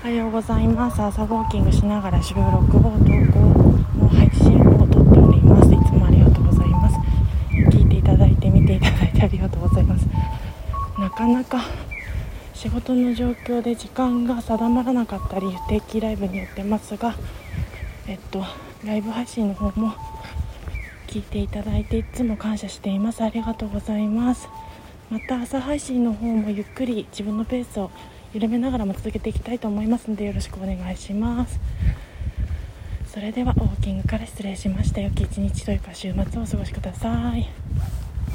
[0.00, 1.02] おはようございます。
[1.02, 2.84] 朝ウォーキングしながら収録を投稿
[3.98, 5.72] の配信を撮っております。
[5.72, 6.96] いつもありがとうございます。
[7.76, 10.06] 聞いていただいて見ていただいてありがとうございます。
[11.00, 11.64] なかなか
[12.54, 17.16] 仕事の状況で時間が定まらなかったり定期ライブによってますが
[18.06, 18.44] えっと
[18.84, 19.94] ライブ配信の方も
[21.08, 23.24] 聞いていただいていつも感謝しています。
[23.24, 24.48] ありがとうございます。
[25.10, 27.90] また朝配信の方もゆっくり自分のペースを
[28.34, 31.58] 緩めながらも続けていきたいと思いますのでよろしくお願いします。
[33.06, 35.00] それではウォーキングから失礼しました。
[35.00, 37.48] 良き一日というか週末をお過ごしください。